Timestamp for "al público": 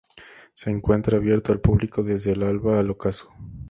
1.53-2.01